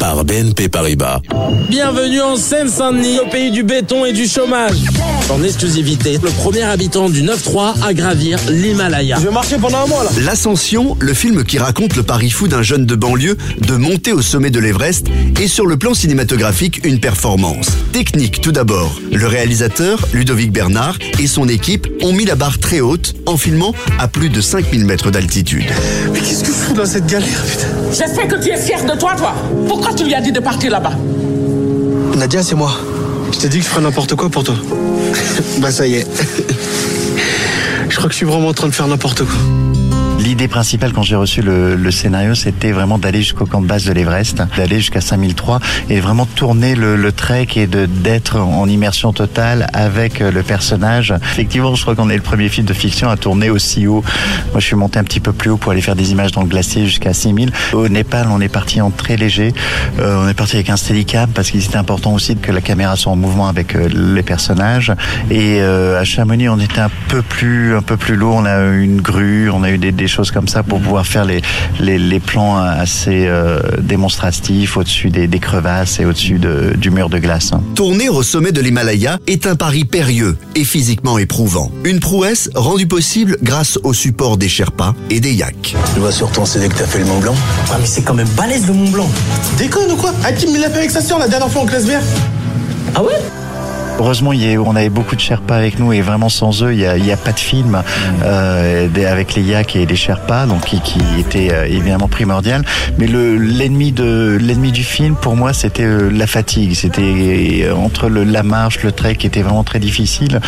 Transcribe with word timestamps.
par 0.00 0.24
BNP 0.24 0.68
Paribas. 0.70 1.20
Bienvenue 1.68 2.22
en 2.22 2.34
Seine-Saint-Denis, 2.34 3.20
au 3.20 3.28
pays 3.28 3.50
du 3.50 3.62
béton 3.62 4.06
et 4.06 4.14
du 4.14 4.26
chômage. 4.26 4.78
En 5.28 5.44
exclusivité, 5.44 6.18
le 6.22 6.30
premier 6.30 6.62
habitant 6.62 7.10
du 7.10 7.22
9-3 7.22 7.74
à 7.84 7.92
gravir 7.92 8.38
l'Himalaya. 8.48 9.18
Je 9.20 9.26
vais 9.26 9.30
marcher 9.30 9.56
pendant 9.58 9.84
un 9.84 9.86
mois 9.86 10.02
là. 10.02 10.10
L'Ascension, 10.22 10.96
le 10.98 11.12
film 11.12 11.44
qui 11.44 11.58
raconte 11.58 11.96
le 11.96 12.02
pari 12.02 12.30
fou 12.30 12.48
d'un 12.48 12.62
jeune 12.62 12.86
de 12.86 12.94
banlieue 12.94 13.36
de 13.60 13.76
monter 13.76 14.12
au 14.12 14.22
sommet 14.22 14.50
de 14.50 14.58
l'Everest, 14.58 15.06
est 15.38 15.48
sur 15.48 15.66
le 15.66 15.76
plan 15.76 15.92
cinématographique 15.92 16.80
une 16.84 16.98
performance. 16.98 17.68
Technique 17.92 18.40
tout 18.40 18.52
d'abord. 18.52 18.98
Le 19.12 19.26
réalisateur, 19.26 20.08
Ludovic 20.14 20.50
Bernard, 20.50 20.96
et 21.20 21.26
son 21.26 21.46
équipe 21.46 21.86
ont 22.02 22.12
mis 22.12 22.24
la 22.24 22.36
barre 22.36 22.58
très 22.58 22.80
haute 22.80 23.14
en 23.26 23.36
filmant 23.36 23.74
à 23.98 24.08
plus 24.08 24.30
de 24.30 24.40
5000 24.40 24.86
mètres 24.86 25.10
d'altitude. 25.10 25.66
Mais 26.10 26.20
qu'est-ce 26.20 26.40
que 26.40 26.46
je 26.46 26.52
fous 26.52 26.72
dans 26.72 26.86
cette 26.86 27.06
galère, 27.06 27.44
putain? 27.44 27.68
J'espère 27.92 28.28
que 28.28 28.42
tu 28.42 28.50
es 28.50 28.56
fier 28.56 28.82
de 28.84 28.98
toi, 28.98 29.14
toi. 29.16 29.34
Pourquoi 29.68 29.89
tu 29.94 30.04
lui 30.04 30.14
as 30.14 30.20
dit 30.20 30.32
de 30.32 30.40
partir 30.40 30.70
là-bas? 30.70 30.92
Nadia, 32.16 32.42
c'est 32.42 32.54
moi. 32.54 32.72
Je 33.32 33.38
t'ai 33.38 33.48
dit 33.48 33.58
que 33.58 33.64
je 33.64 33.68
ferais 33.68 33.82
n'importe 33.82 34.14
quoi 34.14 34.28
pour 34.28 34.44
toi. 34.44 34.54
bah 35.58 35.70
ça 35.70 35.86
y 35.86 35.94
est. 35.94 36.06
je 37.88 37.96
crois 37.96 38.06
que 38.06 38.12
je 38.12 38.16
suis 38.16 38.26
vraiment 38.26 38.48
en 38.48 38.52
train 38.52 38.68
de 38.68 38.74
faire 38.74 38.86
n'importe 38.86 39.24
quoi. 39.24 39.36
L'idée 40.20 40.48
principale 40.48 40.92
quand 40.92 41.02
j'ai 41.02 41.16
reçu 41.16 41.40
le, 41.40 41.76
le 41.76 41.90
scénario, 41.90 42.34
c'était 42.34 42.72
vraiment 42.72 42.98
d'aller 42.98 43.20
jusqu'au 43.22 43.46
camp 43.46 43.62
de 43.62 43.66
base 43.66 43.86
de 43.86 43.92
l'Everest, 43.92 44.42
d'aller 44.54 44.76
jusqu'à 44.76 45.00
5003 45.00 45.60
et 45.88 45.98
vraiment 46.00 46.26
tourner 46.26 46.74
le, 46.74 46.94
le 46.94 47.10
trek 47.10 47.48
et 47.56 47.66
d'être 47.66 48.38
en 48.38 48.68
immersion 48.68 49.14
totale 49.14 49.66
avec 49.72 50.20
euh, 50.20 50.30
le 50.30 50.42
personnage. 50.42 51.14
Effectivement, 51.32 51.74
je 51.74 51.80
crois 51.80 51.94
qu'on 51.94 52.10
est 52.10 52.16
le 52.16 52.22
premier 52.22 52.50
film 52.50 52.66
de 52.66 52.74
fiction 52.74 53.08
à 53.08 53.16
tourner 53.16 53.48
aussi 53.48 53.86
haut. 53.86 54.04
Moi, 54.52 54.60
je 54.60 54.66
suis 54.66 54.76
monté 54.76 54.98
un 54.98 55.04
petit 55.04 55.20
peu 55.20 55.32
plus 55.32 55.48
haut 55.48 55.56
pour 55.56 55.72
aller 55.72 55.80
faire 55.80 55.96
des 55.96 56.12
images 56.12 56.32
dans 56.32 56.42
le 56.42 56.48
glacier 56.48 56.84
jusqu'à 56.84 57.14
6000. 57.14 57.50
Au 57.72 57.88
Népal, 57.88 58.28
on 58.30 58.42
est 58.42 58.50
parti 58.50 58.82
en 58.82 58.90
très 58.90 59.16
léger. 59.16 59.54
Euh, 60.00 60.22
on 60.22 60.28
est 60.28 60.34
parti 60.34 60.56
avec 60.56 60.68
un 60.68 60.76
steadicam 60.76 61.30
parce 61.30 61.50
qu'il 61.50 61.64
était 61.64 61.78
important 61.78 62.12
aussi 62.12 62.36
que 62.36 62.52
la 62.52 62.60
caméra 62.60 62.94
soit 62.94 63.10
en 63.10 63.16
mouvement 63.16 63.48
avec 63.48 63.74
euh, 63.74 63.88
les 63.88 64.22
personnages. 64.22 64.92
Et 65.30 65.62
euh, 65.62 65.98
à 65.98 66.04
Chamonix, 66.04 66.50
on 66.50 66.60
était 66.60 66.80
un 66.80 66.90
peu 67.08 67.22
plus 67.22 67.74
un 67.74 67.82
peu 67.82 67.96
plus 67.96 68.16
lourd. 68.16 68.36
On 68.36 68.44
a 68.44 68.60
eu 68.66 68.82
une 68.82 69.00
grue, 69.00 69.48
on 69.48 69.62
a 69.62 69.70
eu 69.70 69.78
des, 69.78 69.92
des 69.92 70.09
choses 70.10 70.30
comme 70.30 70.48
ça 70.48 70.62
pour 70.62 70.80
pouvoir 70.80 71.06
faire 71.06 71.24
les, 71.24 71.40
les, 71.78 71.98
les 71.98 72.20
plans 72.20 72.56
assez 72.58 73.26
euh, 73.26 73.60
démonstratifs 73.80 74.76
au-dessus 74.76 75.10
des, 75.10 75.26
des 75.26 75.38
crevasses 75.38 76.00
et 76.00 76.04
au-dessus 76.04 76.38
de, 76.38 76.74
du 76.76 76.90
mur 76.90 77.08
de 77.08 77.18
glace. 77.18 77.52
Tourner 77.74 78.08
au 78.08 78.22
sommet 78.22 78.52
de 78.52 78.60
l'Himalaya 78.60 79.18
est 79.26 79.46
un 79.46 79.56
pari 79.56 79.84
périlleux 79.84 80.36
et 80.54 80.64
physiquement 80.64 81.18
éprouvant. 81.18 81.70
Une 81.84 82.00
prouesse 82.00 82.50
rendue 82.54 82.86
possible 82.86 83.36
grâce 83.42 83.78
au 83.82 83.92
support 83.94 84.36
des 84.36 84.48
Sherpas 84.48 84.94
et 85.10 85.20
des 85.20 85.32
yaks. 85.32 85.76
Je 85.94 86.00
vois 86.00 86.12
sur 86.12 86.30
ton 86.30 86.44
CV 86.44 86.68
que 86.68 86.74
t'as 86.74 86.86
fait 86.86 86.98
le 86.98 87.06
Mont 87.06 87.18
Blanc. 87.20 87.34
Ah, 87.70 87.76
mais 87.80 87.86
c'est 87.86 88.02
quand 88.02 88.14
même 88.14 88.28
balèze 88.36 88.66
le 88.66 88.72
Mont 88.74 88.90
Blanc. 88.90 89.08
Déconne 89.58 89.92
ou 89.92 89.96
quoi? 89.96 90.12
Hakim, 90.24 90.50
il 90.52 90.60
l'a 90.60 90.70
fait 90.70 90.78
avec 90.78 90.90
sa 90.90 91.00
sœur 91.00 91.18
la 91.18 91.28
dernière 91.28 91.50
fois 91.50 91.62
en 91.62 91.66
classe 91.66 91.84
verte. 91.84 92.04
Ah 92.94 93.02
ouais? 93.02 93.20
Heureusement, 94.00 94.32
il 94.32 94.42
y 94.42 94.54
a, 94.54 94.58
on 94.58 94.74
avait 94.76 94.88
beaucoup 94.88 95.14
de 95.14 95.20
Sherpas 95.20 95.56
avec 95.56 95.78
nous 95.78 95.92
et 95.92 96.00
vraiment 96.00 96.30
sans 96.30 96.62
eux, 96.62 96.72
il 96.72 96.78
n'y 96.78 97.10
a, 97.10 97.14
a 97.14 97.16
pas 97.18 97.32
de 97.32 97.38
film 97.38 97.82
euh, 98.24 98.88
des- 98.88 99.04
avec 99.04 99.34
les 99.34 99.42
Yaks 99.42 99.76
et 99.76 99.84
les 99.84 99.94
Sherpas, 99.94 100.46
donc 100.46 100.64
qui, 100.64 100.80
qui 100.80 100.98
était 101.18 101.52
euh, 101.52 101.66
évidemment 101.66 102.08
primordial. 102.08 102.64
Mais 102.98 103.06
le 103.06 103.36
l'ennemi 103.36 103.92
de 103.92 104.38
l'ennemi 104.40 104.72
du 104.72 104.84
film, 104.84 105.16
pour 105.16 105.36
moi, 105.36 105.52
c'était 105.52 105.84
euh, 105.84 106.08
la 106.10 106.26
fatigue. 106.26 106.74
C'était 106.74 107.62
euh, 107.66 107.74
entre 107.74 108.08
le, 108.08 108.24
la 108.24 108.42
marche, 108.42 108.82
le 108.82 108.92
trek, 108.92 109.16
qui 109.16 109.26
était 109.26 109.42
vraiment 109.42 109.64
très 109.64 109.80
difficile, 109.80 110.40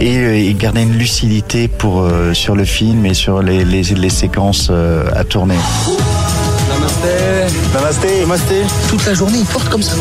et, 0.00 0.16
euh, 0.18 0.34
et 0.36 0.54
garder 0.54 0.82
une 0.82 0.96
lucidité 0.96 1.66
pour 1.66 2.02
euh, 2.02 2.32
sur 2.32 2.54
le 2.54 2.64
film 2.64 3.06
et 3.06 3.14
sur 3.14 3.42
les, 3.42 3.64
les, 3.64 3.82
les 3.82 4.10
séquences 4.10 4.68
euh, 4.70 5.04
à 5.16 5.24
tourner. 5.24 5.56
Namasté. 6.74 8.20
Namasté. 8.20 8.54
Toute 8.88 9.04
la 9.06 9.14
journée, 9.14 9.38
il 9.40 9.44
porte 9.46 9.68
comme 9.68 9.82
ça. 9.82 9.94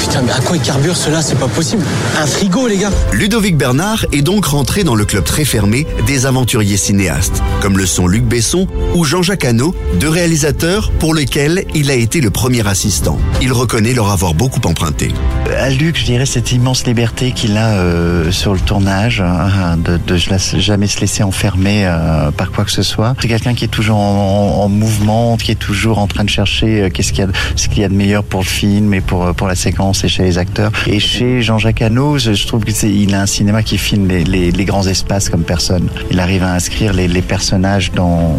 Putain, 0.00 0.22
mais 0.22 0.32
à 0.32 0.40
quoi 0.40 0.56
il 0.56 0.62
carbure 0.62 0.96
cela 0.96 1.22
C'est 1.22 1.38
pas 1.38 1.46
possible. 1.48 1.82
Un 2.20 2.26
frigo, 2.26 2.66
les 2.66 2.78
gars. 2.78 2.90
Ludovic 3.12 3.56
Bernard 3.56 4.04
est 4.12 4.22
donc 4.22 4.46
rentré 4.46 4.82
dans 4.84 4.94
le 4.94 5.04
club 5.04 5.24
très 5.24 5.44
fermé 5.44 5.86
des 6.06 6.26
aventuriers 6.26 6.76
cinéastes, 6.76 7.42
comme 7.60 7.78
le 7.78 7.86
sont 7.86 8.06
Luc 8.08 8.24
Besson 8.24 8.66
ou 8.94 9.04
Jean-Jacques 9.04 9.44
Hano, 9.44 9.74
deux 10.00 10.08
réalisateurs 10.08 10.90
pour 10.98 11.14
lesquels 11.14 11.64
il 11.74 11.90
a 11.90 11.94
été 11.94 12.20
le 12.20 12.30
premier 12.30 12.66
assistant. 12.66 13.18
Il 13.40 13.52
reconnaît 13.52 13.94
leur 13.94 14.10
avoir 14.10 14.34
beaucoup 14.34 14.60
emprunté. 14.64 15.12
À 15.58 15.68
Luc, 15.70 15.96
je 15.98 16.04
dirais 16.04 16.26
cette 16.26 16.50
immense 16.52 16.84
liberté 16.86 17.32
qu'il 17.32 17.56
a 17.56 17.74
euh, 17.74 18.30
sur 18.32 18.54
le 18.54 18.60
tournage, 18.60 19.20
hein, 19.20 19.76
de, 19.76 19.98
de 19.98 20.16
jamais 20.16 20.86
se 20.86 21.00
laisser 21.00 21.22
enfermer 21.22 21.84
euh, 21.86 22.30
par 22.32 22.50
quoi 22.50 22.64
que 22.64 22.70
ce 22.72 22.82
soit. 22.82 23.14
C'est 23.20 23.28
quelqu'un 23.28 23.54
qui 23.54 23.64
est 23.64 23.68
toujours 23.68 23.96
en, 23.98 24.58
en- 24.60 24.64
en 24.64 24.68
mouvement, 24.68 25.36
qui 25.36 25.50
est 25.52 25.56
toujours 25.56 25.98
en 26.02 26.06
train 26.06 26.24
de 26.24 26.30
chercher 26.30 26.82
euh, 26.82 26.88
qu'est-ce 26.90 27.12
qu'il 27.12 27.20
y 27.20 27.24
a, 27.24 27.26
de- 27.28 27.32
ce 27.56 27.68
qu'il 27.68 27.80
y 27.80 27.84
a 27.84 27.88
de 27.88 27.94
meilleur 27.94 28.24
pour 28.24 28.40
le 28.40 28.46
film 28.46 28.92
et 28.94 29.00
pour 29.00 29.24
euh, 29.26 29.32
pour 29.32 29.46
la 29.48 29.54
séquence 29.54 30.04
et 30.04 30.08
chez 30.08 30.22
les 30.24 30.38
acteurs. 30.38 30.70
Et 30.86 30.98
chez 31.00 31.42
Jean-Jacques 31.42 31.82
Hano, 31.82 32.18
je 32.18 32.46
trouve 32.46 32.64
que 32.64 32.72
c'est 32.72 32.90
il 32.90 33.14
a 33.14 33.22
un 33.22 33.26
cinéma 33.26 33.62
qui 33.62 33.78
filme 33.78 34.08
les, 34.08 34.24
les, 34.24 34.50
les 34.50 34.64
grands 34.64 34.86
espaces 34.86 35.28
comme 35.30 35.42
personne. 35.44 35.88
Il 36.10 36.20
arrive 36.20 36.42
à 36.42 36.52
inscrire 36.52 36.92
les, 36.92 37.08
les 37.08 37.22
personnages 37.22 37.92
dans 37.92 38.36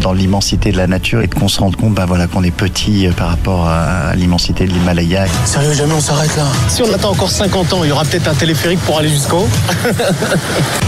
dans 0.00 0.12
l'immensité 0.14 0.72
de 0.72 0.78
la 0.78 0.86
nature 0.86 1.20
et 1.20 1.28
qu'on 1.28 1.48
se 1.48 1.60
rende 1.60 1.76
compte, 1.76 1.94
ben 1.94 2.06
voilà, 2.06 2.26
qu'on 2.26 2.42
est 2.42 2.50
petit 2.50 3.06
euh, 3.06 3.12
par 3.12 3.28
rapport 3.28 3.66
à, 3.66 4.14
l'immensité 4.16 4.64
de 4.66 4.72
l'Himalaya. 4.72 5.26
Sérieux, 5.44 5.72
jamais 5.74 5.92
on 5.92 6.00
s'arrête 6.00 6.34
là. 6.36 6.46
Si 6.68 6.82
on 6.82 6.92
attend 6.92 7.10
encore 7.10 7.30
50 7.30 7.72
ans, 7.74 7.84
il 7.84 7.90
y 7.90 7.92
aura 7.92 8.04
peut-être 8.04 8.28
un 8.28 8.34
téléphérique 8.34 8.80
pour 8.80 8.98
aller. 8.98 9.10
Alors 9.10 9.46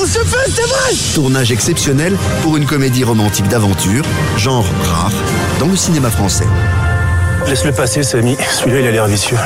On 0.00 0.06
se 0.06 0.20
fait, 0.20 0.50
c'est 0.50 0.68
vrai 0.68 0.94
Tournage 1.14 1.50
exceptionnel 1.50 2.16
pour 2.42 2.56
une 2.56 2.66
comédie 2.66 3.02
romantique 3.02 3.48
d'aventure, 3.48 4.04
genre 4.36 4.64
rare, 4.84 5.10
dans 5.58 5.66
le 5.66 5.74
cinéma 5.76 6.08
français. 6.08 6.46
Laisse-le 7.48 7.72
passer, 7.72 8.04
Samy. 8.04 8.36
Celui-là, 8.52 8.80
il 8.80 8.86
a 8.86 8.90
l'air 8.92 9.06
vicieux. 9.08 9.36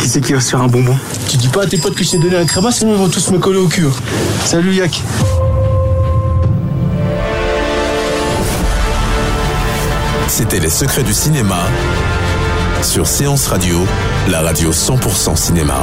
Qui 0.00 0.08
c'est 0.08 0.20
qui 0.20 0.32
va 0.32 0.40
se 0.40 0.50
faire 0.50 0.62
un 0.62 0.66
bonbon 0.66 0.96
Tu 1.28 1.36
dis 1.36 1.46
pas 1.48 1.62
à 1.62 1.66
tes 1.66 1.78
potes 1.78 1.94
que 1.94 2.02
je 2.02 2.10
t'ai 2.10 2.18
donné 2.18 2.36
un 2.36 2.44
créma, 2.44 2.72
sinon 2.72 2.92
ils 2.92 2.98
vont 2.98 3.08
tous 3.08 3.30
me 3.30 3.38
coller 3.38 3.58
au 3.60 3.68
cul. 3.68 3.86
Salut, 4.44 4.74
Yak. 4.74 5.00
C'était 10.26 10.58
Les 10.58 10.70
secrets 10.70 11.04
du 11.04 11.14
cinéma 11.14 11.68
sur 12.82 13.06
Séance 13.06 13.46
Radio, 13.46 13.78
la 14.28 14.40
radio 14.40 14.72
100% 14.72 15.36
cinéma. 15.36 15.82